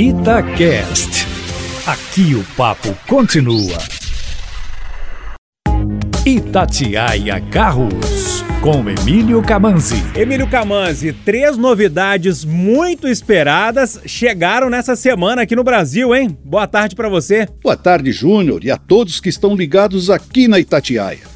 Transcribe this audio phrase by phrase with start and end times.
[0.00, 1.26] Itacast.
[1.84, 3.78] Aqui o papo continua.
[6.24, 10.00] Itatiaia Carros, com Emílio Camanzi.
[10.14, 16.38] Emílio Camanzi, três novidades muito esperadas chegaram nessa semana aqui no Brasil, hein?
[16.44, 17.48] Boa tarde para você.
[17.60, 21.26] Boa tarde, Júnior, e a todos que estão ligados aqui na Itatiaia.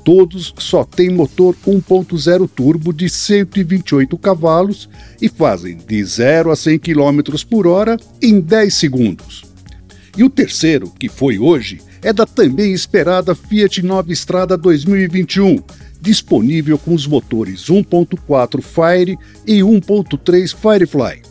[0.01, 4.87] Todos só têm motor 1.0 turbo de 128 cavalos
[5.21, 9.43] e fazem de 0 a 100 km por hora em 10 segundos.
[10.17, 15.61] E o terceiro, que foi hoje, é da também esperada Fiat Nova Estrada 2021,
[16.01, 21.21] disponível com os motores 1.4 Fire e 1.3 Firefly.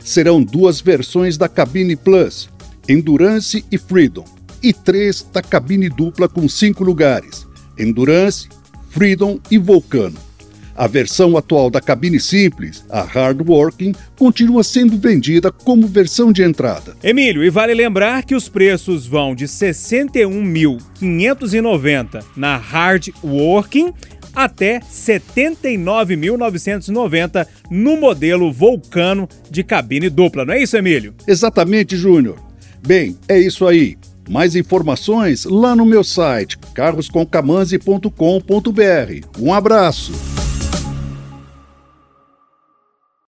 [0.00, 2.48] Serão duas versões da cabine Plus,
[2.88, 4.24] Endurance e Freedom,
[4.62, 7.46] e três da cabine dupla com cinco lugares,
[7.78, 8.48] Endurance,
[8.90, 10.25] Freedom e Vulcano.
[10.76, 16.94] A versão atual da cabine simples, a Hardworking, continua sendo vendida como versão de entrada.
[17.02, 23.94] Emílio, e vale lembrar que os preços vão de R$ 61.590 na Hardworking
[24.34, 30.44] até R$ 79.990 no modelo Vulcano de cabine dupla.
[30.44, 31.14] Não é isso, Emílio?
[31.26, 32.36] Exatamente, Júnior.
[32.86, 33.96] Bem, é isso aí.
[34.28, 39.40] Mais informações lá no meu site carrosconcamanzi.com.br.
[39.40, 40.35] Um abraço.